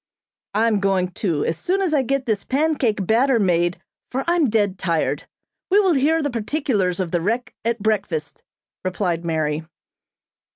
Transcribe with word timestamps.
"I'm 0.55 0.79
going 0.79 1.09
too, 1.11 1.45
as 1.45 1.59
soon 1.59 1.79
as 1.79 1.93
I 1.93 2.01
get 2.01 2.25
this 2.25 2.43
pancake 2.43 3.05
batter 3.05 3.37
made, 3.37 3.79
for 4.09 4.23
I'm 4.25 4.49
dead 4.49 4.79
tired. 4.79 5.27
We 5.69 5.79
will 5.79 5.93
hear 5.93 6.23
the 6.23 6.31
particulars 6.31 6.99
of 6.99 7.11
the 7.11 7.21
wreck 7.21 7.53
at 7.63 7.83
breakfast," 7.83 8.41
replied 8.83 9.23
Mary. 9.23 9.63